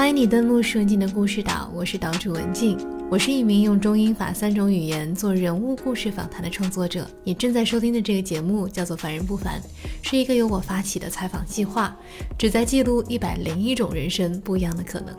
[0.00, 2.74] 欢迎你登录文静的故事岛，我是岛主文静。
[3.10, 7.06] 我是一名用中英法三种语言做人物故事访谈的创作者。
[7.22, 9.60] 你正在收听的这个节目叫做《凡人不凡》，
[10.02, 11.94] 是一个由我发起的采访计划，
[12.38, 15.14] 旨在记录一百零一种人生不一样的可能。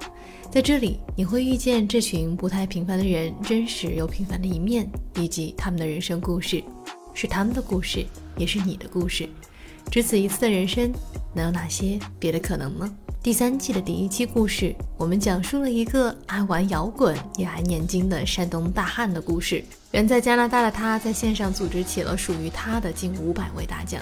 [0.50, 6.63] 在这里，你会遇见这群不太平凡的人真实又平凡的一面，以及他们的人生故事，
[7.13, 8.04] 是他们的故事，
[8.36, 9.30] 也是你的故事。
[9.91, 10.91] 只此一次的人生，
[11.36, 12.91] 能有哪些别的可能呢？
[13.23, 19.63] 第三季的第一期故事，我们讲述了一个爱玩摇滚也爱念经的山东大汉的故事。
[19.91, 24.02] 远在加拿大的他，在线上组织起了属于他的近五百位大将，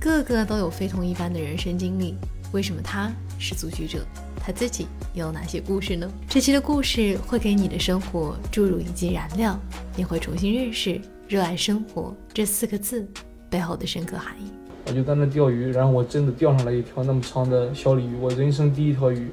[0.00, 2.14] 个个都有非同一般的人生经历。
[2.52, 4.02] 为什么他是组局者？
[4.40, 6.10] 他自己有哪些故事呢？
[6.26, 9.60] 这期的故事会给你的生活注入一剂燃料，
[9.94, 13.06] 你会重新认识“热爱生活”这四个字
[13.50, 14.50] 背后的深刻含义。
[14.86, 19.30] 我就在那钓鱼，然后我真的钓上来一条那么长的小鲤鱼，我人生第一条鱼。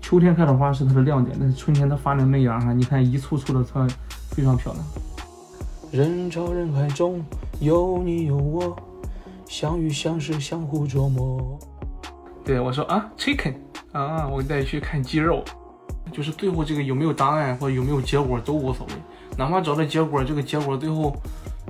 [0.00, 3.84] 秋天开的花是它的亮点，但是春天它发的嫩芽哈，你看一簇簇的，它
[4.30, 4.84] 非常漂亮。
[5.90, 7.20] 人潮人海中
[7.58, 8.76] 有你有我，
[9.46, 11.58] 相遇相识相互琢磨。
[12.44, 13.54] 对我说啊，chicken
[13.90, 15.42] 啊，我带你去看鸡肉，
[16.12, 18.92] 就是最后这个有没有答案或者有没有结果都无所谓，
[19.36, 21.12] 哪怕找到结果，这个结果最后。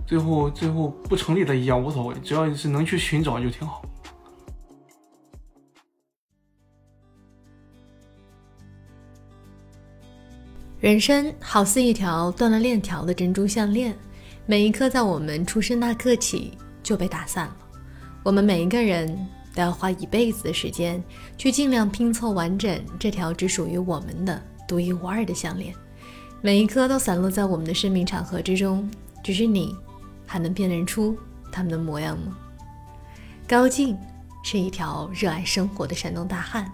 [0.07, 3.83] 最后，最后不成立的一样无所谓，只要是能去寻找就挺好。
[10.79, 13.97] 人生好似一条断了链条的珍珠项链，
[14.47, 17.57] 每一颗在我们出生那刻起就被打散了。
[18.23, 19.09] 我们每一个人
[19.53, 21.03] 都要花一辈子的时间
[21.37, 25.75] 去尽量拼凑完整这条只属于我们的独一无二的项链，
[26.43, 28.89] 每一颗都散落在我们的生命长河之中，
[29.25, 29.75] 只是你。
[30.27, 31.17] 还能辨认出
[31.51, 32.37] 他们的模样吗？
[33.49, 33.97] 高进
[34.43, 36.71] 是一条热爱生活的山东大汉，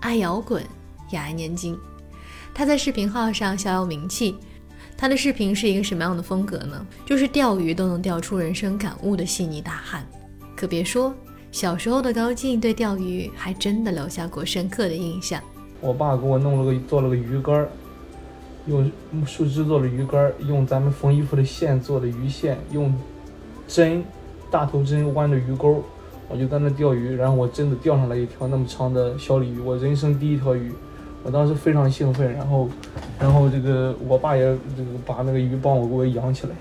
[0.00, 0.62] 爱摇滚
[1.10, 1.78] 也爱念经。
[2.54, 4.36] 他在视频号上小有名气。
[4.96, 6.86] 他的视频是一个什么样的风格呢？
[7.04, 10.06] 就是钓鱼都能钓出人生感悟的细腻大汉。
[10.54, 11.12] 可别说，
[11.50, 15.42] 小时候的高进对钓鱼还真的留下过深刻的印象。
[15.80, 17.68] 我爸给我弄了个做了个鱼竿。
[18.66, 18.90] 用
[19.26, 22.94] 树枝做的鱼竿，用咱们缝衣服的线做的鱼线，用
[23.68, 24.02] 针
[24.50, 25.82] 大头针弯的鱼钩，
[26.28, 30.72] 我就在那钓鱼，然后我真的钓上来一条那么长的小鲤鱼，我人生第一条鱼，
[31.22, 32.68] 我当时非常兴奋，然后，
[33.18, 34.42] 然后这个我爸也
[34.76, 36.54] 这个把那个鱼帮我给我养起来。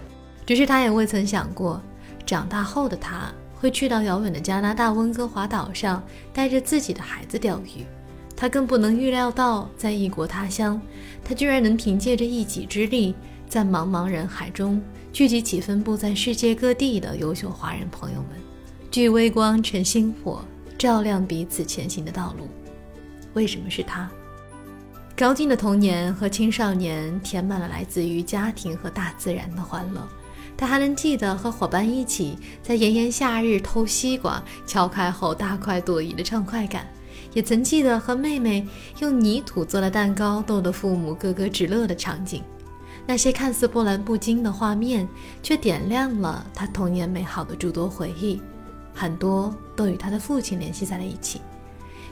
[0.45, 1.81] 只是他也未曾想过，
[2.25, 6.03] 长大后的他会去到遥远的加拿大温哥华岛上，
[6.33, 7.85] 带着自己的孩子钓鱼。
[8.43, 10.81] 他更不能预料到，在异国他乡，
[11.23, 13.15] 他居然能凭借着一己之力，
[13.47, 14.81] 在茫茫人海中
[15.13, 18.31] 聚集起分布在世界各地的优秀华人朋友们，
[18.91, 20.43] 聚微光成星火，
[20.77, 22.49] 照亮彼此前行的道路。
[23.33, 24.11] 为什么是他？
[25.15, 30.05] 高进的童年和青少年填满了来自于家庭和大自然的欢乐，
[30.57, 36.85] 他还能记得和伙伴一起在炎炎夏日偷西瓜，敲开后大快朵颐的畅快感。
[37.33, 38.67] 也曾记得和妹妹
[38.99, 42.43] 用泥土做的蛋糕逗得父母咯咯直乐的场景，
[43.05, 45.07] 那些看似波澜不惊的画面，
[45.41, 48.41] 却点亮了他童年美好的诸多回忆，
[48.93, 51.41] 很多都与他的父亲联系在了一起。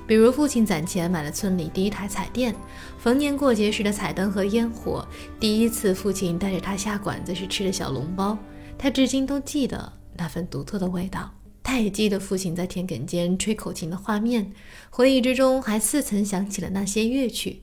[0.07, 2.53] 比如父亲攒钱买了村里第一台彩电，
[2.97, 5.07] 逢年过节时的彩灯和烟火，
[5.39, 8.37] 第一次父亲带着他下馆子时吃的小笼包，
[8.77, 11.31] 他至今都记得那份独特的味道。
[11.71, 14.51] 他也记得父亲在田埂间吹口琴的画面，
[14.89, 17.61] 回忆之中还似曾想起了那些乐曲。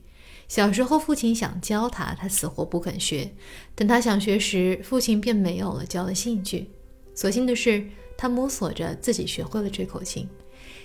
[0.48, 3.30] 小时候，父亲想教他，他死活不肯学。
[3.74, 6.70] 等他想学时，父亲便没有了教的兴趣。
[7.14, 7.86] 所幸的是，
[8.16, 10.26] 他摸索着自己学会了吹口琴，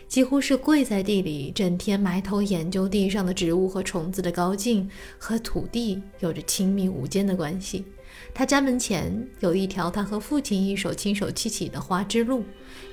[0.09, 7.85] 几乎是跪在地里，整天埋头研究地上的植物和虫子的高进，和土地有着亲密无间的关系。
[8.33, 12.43] 他家门前有一条他和父亲一手亲手砌起的花之路，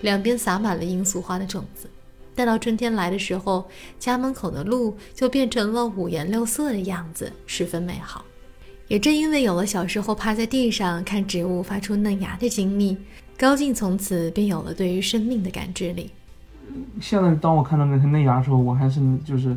[0.03, 1.89] 两边撒满了罂粟花的种子。
[2.35, 8.25] 待到春天来的时候，家门口的路就变成了五颜六色的样子，十分美好。
[8.87, 12.97] 也正因为有了小时候趴在地上看植物发出嫩芽的经历，
[13.39, 16.11] 高进从此便有了对于生命的感知力。
[17.01, 19.57] 现在当我看到那些嫩芽的时候，我还是就是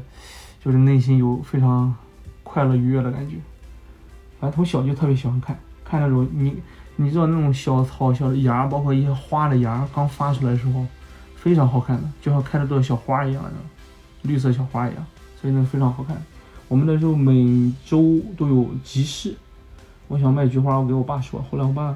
[0.64, 1.94] 就是内心有非常
[2.42, 3.36] 快乐愉悦的感觉。
[4.40, 5.58] 反正从小就特别喜欢看。
[5.94, 6.56] 看那种你，
[6.96, 10.84] 你知道那种小草、小芽，包括一些花的芽，刚发出来的时候，
[11.36, 13.52] 非常好看的，就像开了朵小花一样的，
[14.24, 15.06] 绿色小花一样，
[15.40, 16.20] 所以那非常好看。
[16.68, 19.36] 我们那时候每周都有集市，
[20.08, 21.96] 我想卖菊花，我给我爸说，后来我爸，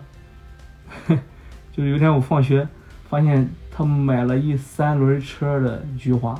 [1.73, 2.67] 就是有一天我放学，
[3.09, 6.39] 发现他买了一三轮车的菊花，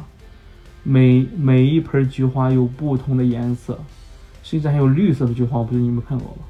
[0.84, 3.80] 每每一盆菊花有不同的颜色，
[4.44, 6.44] 甚至还有绿色的菊花，不是你们看过吗？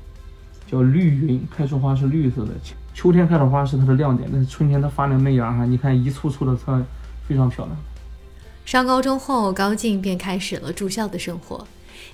[0.69, 2.51] 叫绿云，开出花是绿色的。
[2.93, 6.83] 秋天开的花是它的亮点，但是春天它发的嫩芽哈，你看一簇簇的，它
[7.27, 7.77] 非常漂亮。
[8.65, 11.65] 上高中后，高进便开始了住校的生活，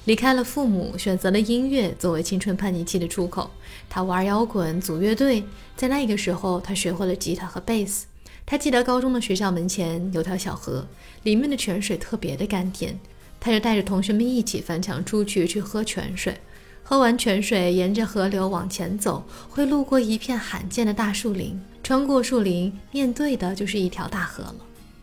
[0.06, 3.50] 离开了父母，选择了音乐作为青春叛逆期的出口。
[3.90, 5.44] 他玩摇滚，组乐队，
[5.76, 8.06] 在那个时候，他学会了吉他和贝斯。
[8.46, 10.86] 他记得高中的学校门前有条小河，
[11.24, 13.00] 里面的泉水特别的甘甜，
[13.40, 16.38] 他就带着同学们一起翻墙出去去喝泉水。
[16.84, 24.56] 喝完泉水，沿着河流往前走，会路过一片罕见的大树林，穿过树林，面对的就是一条大河了。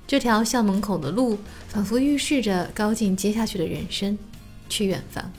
[0.06, 1.38] 这条校门口的路，
[1.68, 4.18] 仿佛预示着高进接下去的人生，
[4.68, 5.32] 去远方。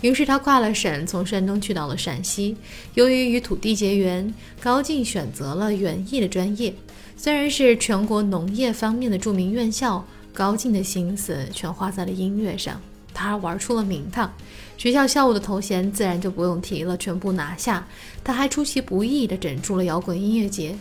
[0.00, 2.56] 于是他跨了省，从山东去到了陕西。
[2.94, 6.74] 由于与土地结缘，高进选择了园艺的专业。
[7.16, 10.02] 虽然是全国农业方面的著名院校，
[10.32, 12.80] 高进的心思全花在了音乐上。
[13.12, 14.32] 他玩出了名堂，
[14.80, 17.86] 学校校务的头衔自然就不用提了，全部拿下。
[18.24, 20.74] 他还出其不意地整出了摇滚音乐节。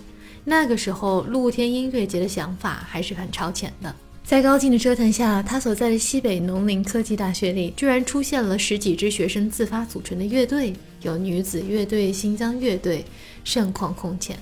[0.46, 3.94] 那个时候，露天音乐节的想法还是很超前的。
[4.24, 13.04] 在高进的折腾下，他所在的西北农林科技大学里，居然出现了十几支学生自发组成的乐队，有女子乐队、新疆乐队，
[13.44, 14.40] 盛况空前。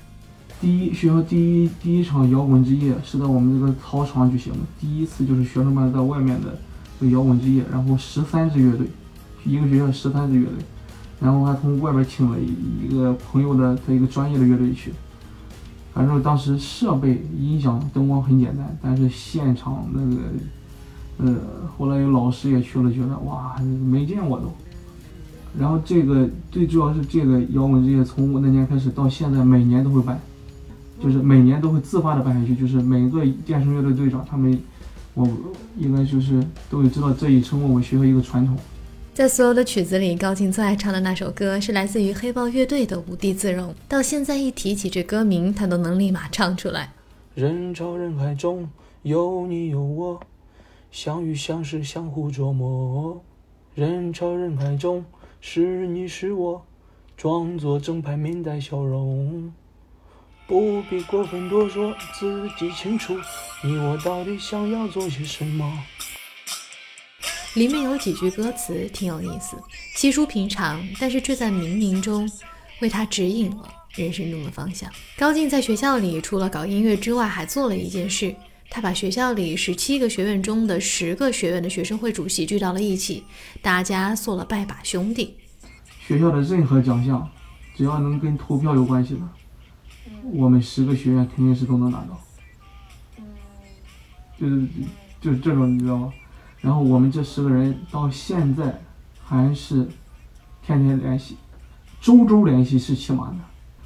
[0.61, 6.55] 第一，学校第一第一场摇滚之夜是在我们这个操场举行的，第一次就是学生们在外面的
[6.99, 8.85] 这个摇滚之夜，然后十三支乐队，
[9.47, 10.55] 一个学校十三支乐队，
[11.21, 14.91] 然后还从外边请了一个朋友的他一个专业的乐队去。
[15.93, 20.21] 反正当时设备、音响、灯光很简单，但是现场那个，
[21.17, 21.35] 呃，
[21.75, 24.45] 后来有老师也去了，觉得哇，没见过都。
[25.57, 30.19] 然后这个最主要是这个摇滚之夜，从我那年开始到现在，每年都会办，
[31.01, 34.55] 就是每年都会自发的办下去，就是每个电声乐队队长他们，
[35.15, 35.27] 我
[35.79, 38.55] 应该就是都会知道这已成为我们学校一个传统。
[39.17, 43.71] 在所有的曲子里，高进最爱唱的那首歌是来自于黑豹乐队的《无地自容》。
[43.89, 46.93] 到现在一提起这歌名，他都能立马唱出来。
[47.33, 48.69] 人潮人海中
[49.01, 50.19] 有你有我，
[50.91, 53.19] 相遇相识相互琢磨。
[53.73, 55.03] 人潮人海中
[55.41, 56.63] 是你是我，
[57.17, 59.51] 装作正派面带笑容，
[60.45, 63.15] 不必过分多说，自己清楚，
[63.63, 65.73] 你我到底想要做些什么。
[67.53, 69.57] 里面有几句歌词挺有意思，
[69.95, 72.29] 稀疏平常，但是却在冥冥中
[72.81, 74.91] 为他指引了人生中的方向。
[75.17, 78.35] 高进在学校里除了搞音乐之外，还做了一件事，
[78.69, 83.23] 他把学校里十七个学院中的十个学院的学生会主席聚到了一起，
[83.61, 85.35] 大家做了拜把兄弟。
[85.99, 87.27] 学校的任何奖项，
[87.75, 89.21] 只要能跟投票有关系的，
[90.31, 92.21] 我们十个学院肯定是都能拿到。
[94.39, 94.67] 就是
[95.19, 96.13] 就是这种，你知道吗？
[96.61, 98.81] 然后我们这十个人到现在
[99.23, 99.87] 还是
[100.61, 101.37] 天天联系，
[102.01, 103.35] 周周联系是起码的。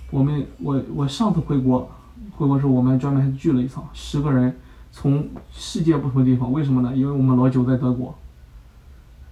[0.09, 1.89] 我们我我上次回国，
[2.31, 4.57] 回国时候我们专门还聚了一场，十个人
[4.91, 6.51] 从世界不同地方。
[6.51, 6.95] 为什么呢？
[6.95, 8.15] 因为我们老九在德国，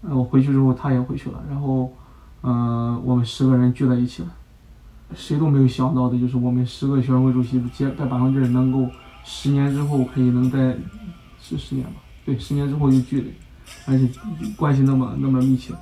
[0.01, 1.91] 呃，我回去之后他也回去了，然后
[2.41, 4.29] 嗯，我们十个人聚在一起了。
[5.15, 8.87] 谁都没有想到的就是我们十个学生会主席接在办公室能够
[9.23, 10.77] 十年之后可以能在
[11.41, 11.93] 是十年吧。
[12.29, 13.33] 对，十年之后有距离，
[13.87, 14.07] 而且
[14.55, 15.73] 关系那么那么密切。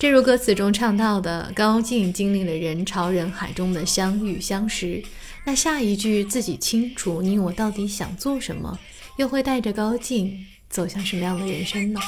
[0.00, 5.00] 正如歌词中唱到的，高进经历了人潮人海中的相遇相识，
[5.44, 8.76] 那下一句自己清楚你我到底想做什么，
[9.16, 12.00] 又会带着高进走向什么样的人生呢？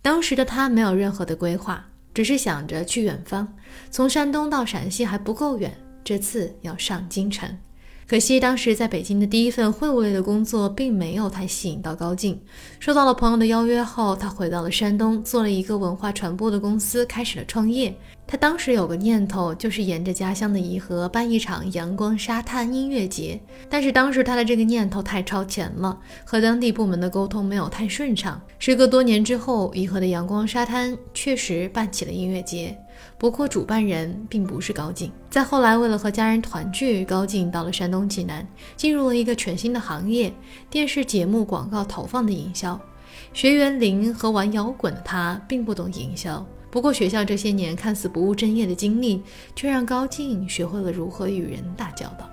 [0.00, 1.84] 当时的他没有任何的规划。
[2.14, 3.52] 只是想着去远方，
[3.90, 7.58] 从山东到陕西还不够远，这次要上京城。
[8.06, 12.38] 可惜当时在北京的第一份会务类的工作并没有太吸引到高进。
[12.78, 17.94] 收到了朋友的邀约后，他回到了山东，做了一个文化传播的公司，开始了创业。
[18.26, 23.38] 他当时有个念头，就是沿着家乡的颐和办一场阳光沙滩音乐节。
[23.68, 28.40] 但是当时他的这个念头太超前了，和当地部门的沟通没有太顺畅。
[28.58, 32.76] 时隔多年之后，颐和的阳光沙滩确实办起了音乐节。
[33.16, 35.10] 不过，主办人并不是高进。
[35.30, 40.32] 再后来，为了和家人团聚，高进到了山东济南，进入了一个全新的行业——
[40.68, 42.78] 电视节目广告投放的营销。
[43.32, 46.44] 学园林和玩摇滚的他，并不懂营销。
[46.70, 49.22] 不过，学校这些年看似不务正业的经历，
[49.54, 52.28] 却让高进学会了如何与人打交道。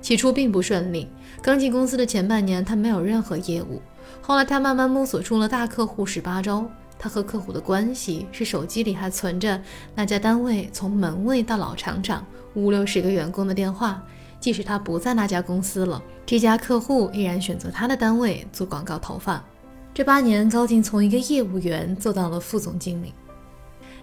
[0.00, 1.06] 起初并不顺利，
[1.42, 3.80] 刚进公司的前半年，他没有任何业务。
[4.20, 6.66] 后来，他慢慢摸索出了大客户十八招。
[7.04, 9.60] 他和客户的关系是手机里还存着
[9.94, 14.02] 那家单位从门卫到老厂长五六十个员工的电话。
[14.40, 19.44] 即使他不在那家公司了，这家客户依然选择他的单位做广告投放。
[19.92, 23.12] 这八年，高进从一个业务员做到了副总经理。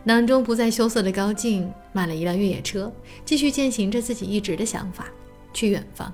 [0.04, 2.92] 囊中不再羞涩的高进买了一辆越野车，
[3.26, 5.08] 继续践行着自己一直的想法：
[5.54, 6.14] 去远方。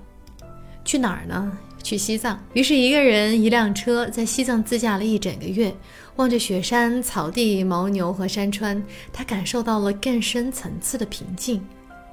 [0.85, 1.57] 去哪儿呢？
[1.87, 2.37] 去西藏。
[2.53, 5.73] 于是，一个人一辆车在西藏自驾了一整个月，
[6.17, 11.65] 望着雪山、草地、牦牛和山川，他感受到了更深层次的平静。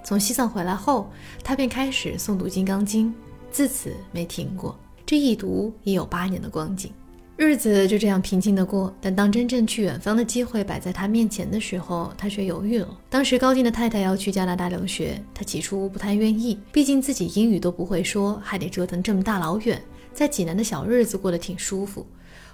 [0.05, 1.11] 从西藏回来后，
[1.43, 3.09] 他便开始诵读《金刚经》，
[3.51, 4.79] 自此没停过。
[5.05, 6.93] 这一读已有八年的光景，
[7.37, 8.95] 日子就这样平静的过。
[9.01, 12.89] 但当真正去远方的机会摆在他面前的时候，他却犹豫了。
[13.11, 22.07] 当时高进的太太要去加拿大留学，他起初不太愿意，毕竟自己英语都不会说，还得折腾这么大老远，在济南的小日子过得挺舒服。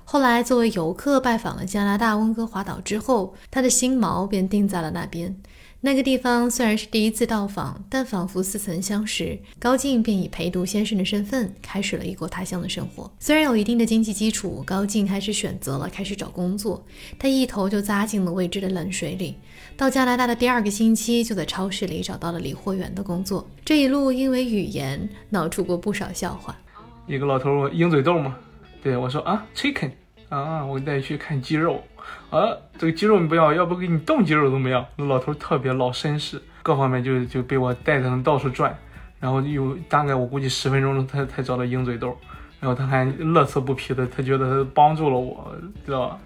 [0.05, 5.37] 后来作为游客拜访了加拿大温哥华岛之后，他的心锚便定在了那边。
[5.83, 9.39] 那个地方虽然是第一次到访，但仿佛似曾相识。
[9.59, 13.11] 高进便以陪读先生的身份开始了异国他乡的生活。
[13.19, 16.85] 虽然有一定的经济基础，高进还是选择了开始找工作。
[17.19, 19.37] 他一头就扎进了未知的冷水里。
[19.75, 23.49] 到加拿大的第二个星期，就在超市里找到了理货员的工作。
[23.65, 26.55] 这一路因为语言闹出过不少笑话。
[27.07, 28.37] 一个老头鹰嘴豆吗，
[28.83, 29.93] 对我说啊，chicken
[30.29, 31.83] 啊，我带你去看鸡肉。
[32.31, 34.85] 啊，这个鸡肉你不要，要不给你冻鸡肉怎么样。
[34.97, 38.77] 那老头特别老绅士，各方面就就被我带着到处转，
[39.19, 42.17] 然后有大概我估计十分钟他才找到鹰嘴豆，
[42.61, 45.55] 然后他还乐此不疲的，他觉得他帮助了我，
[45.85, 46.19] 知道吧？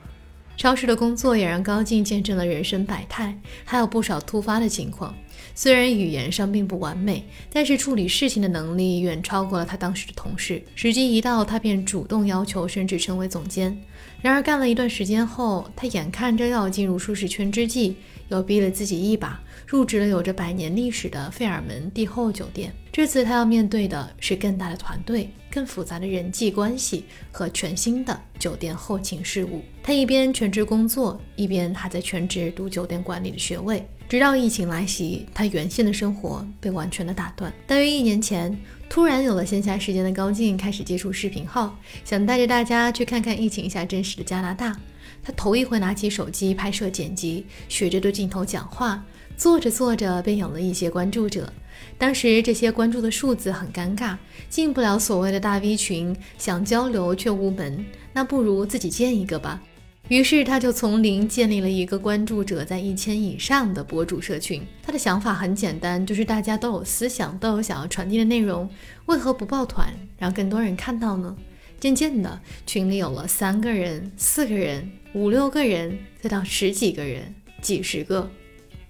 [0.56, 5.12] 超市的工作也让高进见证了人生百态，还有不少突发的情况。
[5.54, 10.62] 虽然语言上并不完美，但是处理事情的能力远超过了他当时的同事。
[10.74, 13.78] 时机一到，他便主动要求升职成为总监。
[14.20, 17.96] 然而干了一段时间后，他眼看着要进入舒适圈之际，
[18.28, 22.74] 又逼了自己一把，入职了有着百年历史的费尔门帝后酒店。
[22.90, 29.62] 这次他要面对的是更大的团队、更复杂的人际关系和全新的酒店后勤事务。
[29.82, 33.86] 他一边全职工作，一边还在全职读酒店管理的学位。
[34.08, 37.52] 直到疫情来袭，他原先的生活被完全的打断。
[37.66, 38.56] 大约一年前，
[38.88, 44.76] 突然有了闲暇时间的高进开始接触视频号，想带着大家去看看疫情下真实的加拿大。
[45.22, 49.02] 他头一回拿起手机拍摄剪辑，学着对镜头讲话，
[49.36, 51.50] 做着做着便有了一些关注者。
[51.98, 54.16] 当时这些关注的数字很尴尬，
[54.50, 59.60] 进不了所谓的大 V 群，想交流却无门，那不如自己建一个吧。
[60.08, 64.62] 于是他就从零建立了一个关注者在一千以上的博主社群。
[64.82, 68.68] 他的想法很简单，就是大家都有思想，都有想要传递的内容，
[69.06, 71.34] 为何不抱团，让更多人看到呢？
[71.80, 78.30] 渐渐的，群里有了三个人、四个人、五六个人，再到十几个人、几十个，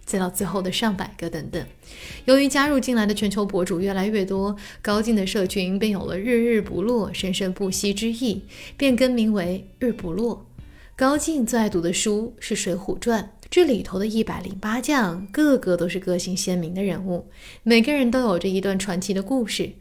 [0.04, 1.64] 再到最后的上百个等等。
[2.24, 8.42] 由于加入进来的全球博主越来越多，高进的社群便有了“日日不落，生生不息”之意，
[8.76, 10.46] 便更名为“日不落”。
[10.96, 13.20] 高进最爱读的书是《水浒传》，
[13.50, 17.28] 这里头的一百零八将，个个都是个性鲜明的人物，
[17.64, 19.72] 每个人都有着一段传奇的故事。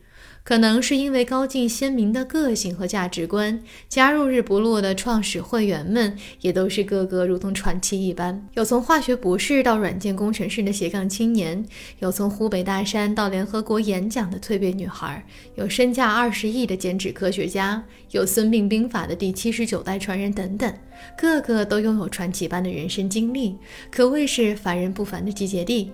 [0.44, 8.46] 可能是因为高进鲜明的个性和价值观，加入日不落的创始会员们也都是个个如同传奇一般。
[8.54, 11.66] 有从化学博士到软件工程师的斜杠青年，
[12.00, 17.82] 有从湖北大山到联合国演讲的蜕变女孩，有身价二十亿的剪纸科学家，
[18.12, 20.74] 有孙膑兵法的第七十九代传人等等，
[21.18, 23.56] 个个都拥有传奇般的人生经历，
[23.90, 25.94] 可谓是凡人不凡的集结地。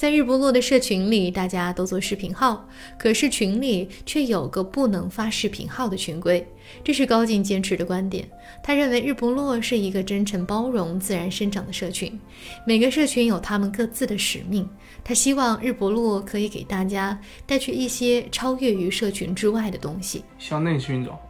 [0.00, 2.66] 在日不落的社群里，大家都做视频号，
[2.98, 6.42] 可是群里却有个不能发视频号的群规，
[6.82, 8.26] 这是高进坚持的观点。
[8.62, 12.18] 他认为日不落是一个真诚、包容、自然生长的社群，
[12.66, 14.66] 每个社群有他们各自的使命。
[15.04, 21.20] 他希望日不落可以给大家带去一些超越于社群之外的东西，向内寻找，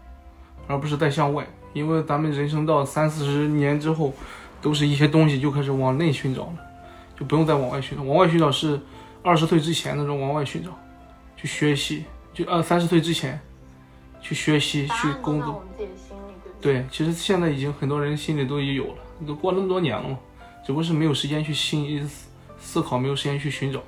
[0.69, 1.45] 而不是在向外。
[1.73, 4.15] 因为咱们人生到三四十年之后，
[4.63, 6.70] 都是一些东西就开始往内寻找了。
[7.21, 8.81] 就不用再往外寻找，往外寻找是
[9.23, 10.71] 二十岁之前那种往外寻找，
[11.37, 13.39] 去学习，就二三十岁之前
[14.23, 15.63] 去学习去工作。
[16.63, 18.97] 对，其实现在已经很多人心里都已经有了，
[19.27, 20.19] 都过那么多年了嘛，
[20.65, 22.09] 只不过是没有时间去心
[22.59, 23.83] 思考，没有时间去寻找。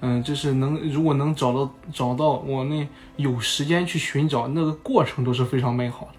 [0.00, 6.12] 嗯，就是能如果能找到找到我那有时间去寻找，那个过程都是非常美好的。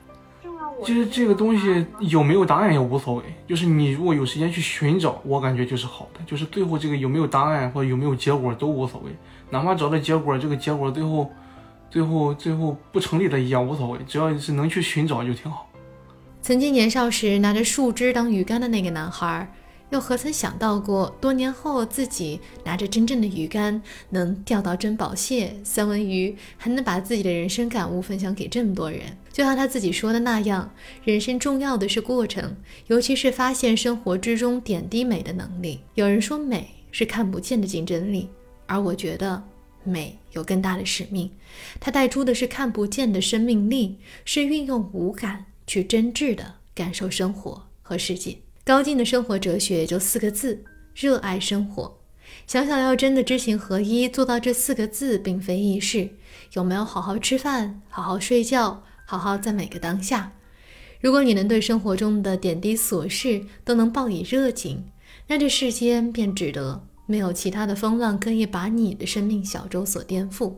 [0.84, 6.20] 其实这个东西有没有答案也无所谓，就是你如果有时间去寻找，我感觉就是好的。
[6.26, 9.12] 就是最后这个有没有答案或者有没有结果都无所谓，
[9.50, 11.32] 哪怕找到结果，这个结果最后
[11.90, 15.70] 最后最后不成立的也无所谓，只要是能去寻找就挺好。
[16.42, 19.52] 曾经年少时拿着树枝当鱼竿的那个男孩，
[19.92, 29.02] 又何曾想到过多年后自己拿着真正的鱼竿，能钓到珍宝蟹、三文鱼，还能把自己的人生感悟分享给这么多人？
[29.32, 30.74] 就像他自己说的那样，
[31.04, 32.56] 人生重要的是过程，
[32.88, 35.80] 尤其是发现生活之中点滴美的能力。
[35.94, 38.30] 有人说美是看不见的竞争力，
[38.66, 39.44] 而我觉得
[39.84, 41.30] 美有更大的使命，
[41.80, 48.45] 它带出的是看不见的生命力，是运用五感去真挚的感受生活和世界。
[48.66, 50.64] 高进的生活哲学就四个字：
[50.96, 52.00] 热爱生活。
[52.48, 56.10] 想想要真的知行合一，做到这四个字，并非易事。
[56.54, 58.82] 有没有好好吃饭，好好睡觉？
[59.06, 60.32] 好好在每个当下。
[61.00, 64.84] 如果你能对生活中的点滴琐事都能报以热情，
[65.28, 70.56] 那这世间便值得没有其他的风浪可以把你的生命小舟所颠覆，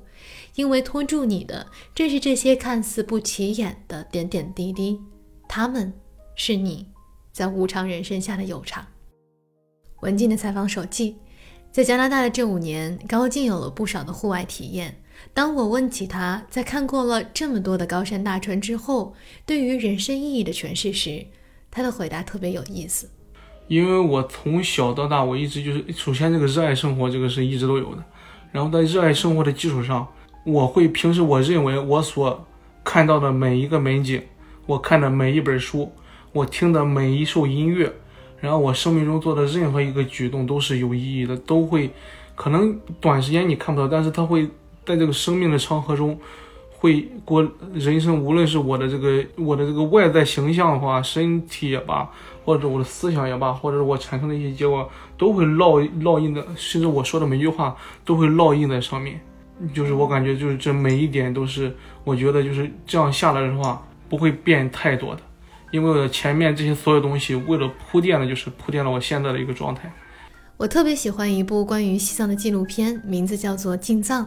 [0.56, 4.98] 因为拖住你的正是这些看似不起眼的点点滴滴，
[5.50, 5.92] 他们
[6.36, 6.88] 是你
[7.38, 8.84] 在无常人生下的有常。
[10.02, 11.18] 文静的采访手记，
[11.72, 15.00] 在加拿大的这五年，高进有了不少的户外体验。
[15.36, 19.14] 当我问起他在看过了这么多的高山大川之后，
[19.46, 21.24] 对于人生意义的诠释时，
[21.70, 23.08] 他的回答特别有意思。
[23.68, 28.04] 因为我从小到大，我一直就是，首先这个热爱生活这个是一直都有的。
[28.52, 30.08] 然后在热爱生活的基础上，
[30.44, 32.48] 我会平时我认为我所
[32.84, 34.24] 看到的每一个美景，
[34.66, 35.92] 我看的每一本书，
[36.38, 37.92] 我听的每一首音乐，
[38.40, 41.90] 然后我生命中做的任何一个举动都是有意义的，都会，
[42.36, 44.48] 可能短时间你看不到，但是它会。
[44.86, 46.18] 在这个生命的长河中，
[46.78, 52.10] 会过人生，无论是我的这个我的这个外在形象的话，身体也罢，
[52.46, 57.76] 或者我的思想也罢，或者我产生的一些结果，都会烙烙印的，甚至我说的每句话
[58.06, 59.20] 都会烙印在上面。
[59.74, 61.76] 就是我感觉，就是这每一点都是，
[62.06, 65.22] 我觉得就是这样下来的话，不会变太多的，
[65.72, 69.92] 因为我前面这些所有东西，为了铺垫的，就是铺垫了我现在的一个状态。
[70.56, 74.26] 我特别喜欢一部关于西藏的纪录片，名字叫做《进藏》，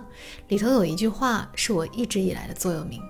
[0.49, 3.01] 里头有一句话是我一直以来的座右铭：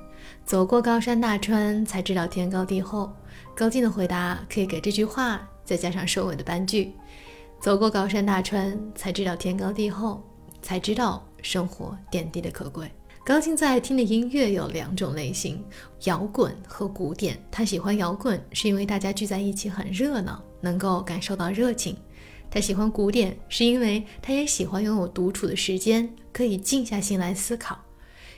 [0.44, 3.14] 走过高山大川，才知道天高地厚。
[3.54, 6.92] 高进的回答可以给这句话再加上收尾的半句：
[7.60, 10.22] 走过高山大川，才知道天高地厚，
[10.62, 12.90] 才知道生活点滴的可贵。
[13.30, 15.64] 高静在听的音乐有两种类型：
[16.02, 17.40] 摇滚和古典。
[17.48, 21.96] 他喜欢摇滚，是因为大家聚在一起很热闹，能够感受到热情。
[22.50, 27.78] 他喜欢古典，是因为他也喜欢拥有独处的时间，可以静下心来思考。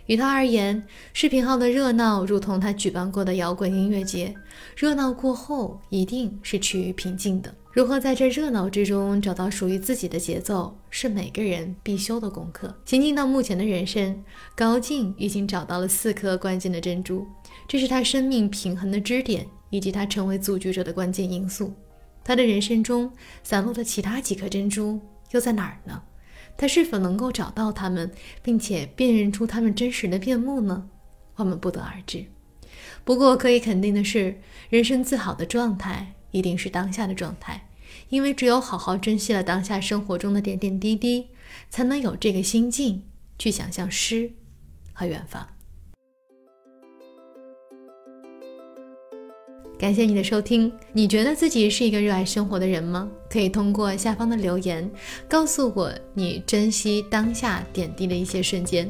[0.07, 4.35] 于他而言，视频号的热闹如同他举办过的摇滚音乐节，
[4.77, 7.55] 热闹过后一定是趋于平静的。
[7.73, 12.75] 如何在这热闹之中找到属于自己的节奏，是每个人必修的功课。
[12.85, 14.23] 行进到目前的人生，
[14.55, 17.27] 高进已经找到了四颗关键的珍珠，
[17.67, 21.73] 这是他生命平衡的支点，以及他成为组局者的关键因素。
[22.23, 23.11] 他的人生中
[23.43, 26.03] 散落的其他几颗珍珠又在哪儿呢？
[26.63, 28.09] 他是否能够找到他们，
[28.41, 30.89] 并且辨认出他们真实的面目呢？
[31.35, 32.25] 我们不得而知。
[33.03, 37.69] 不过可以肯定的是，人生最好的状态一定是当下的状态，
[38.11, 41.31] 因为只有好好珍惜了当下生活中的点点滴滴，
[41.69, 43.03] 才能有这个心境
[43.41, 44.31] 去想象诗
[44.93, 45.45] 和远方。
[49.83, 50.73] 感谢你的收听。
[50.93, 53.11] 你觉得自己是一个热爱生活的人吗？
[53.29, 54.89] 可以通过下方的留言
[55.27, 58.89] 告诉我你珍惜当下点滴的一些瞬间。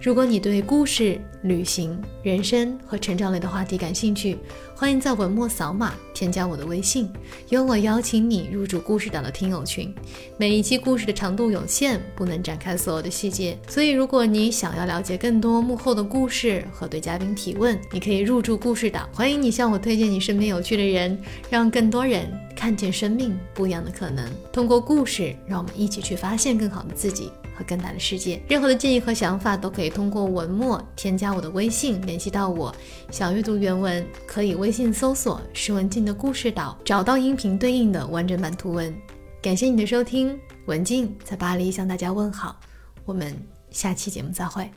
[0.00, 4.38] 如果你对故事、旅行、人生和成长类的话题感兴趣，
[4.72, 7.10] 欢迎在文末扫码添加我的微信，
[7.48, 9.92] 由我邀请你入驻故事岛的听友群。
[10.36, 19.08] 每一期故事的长度有限，不能展开所有的细节，所以如果你想要了解更多幕后的故事和对嘉宾提问，你可以入驻故事岛。
[19.12, 24.30] 欢迎你向我推荐你身边有趣的人，让更多人看见生命不一样的可能。
[24.52, 27.32] 通过故事，让我们一起去发现更好的自己。
[27.58, 32.72] 和更大的世界，任何的建议和想法都可以通过文末添加我的微信联系到我。
[33.10, 38.94] 想阅读原文，可以微信搜索“石文静的故事岛”，找到音频对应的完整版图文。
[39.42, 42.60] 感谢你的收听，文静在巴黎向大家问好，
[43.04, 43.36] 我们
[43.70, 44.70] 下期节目再会。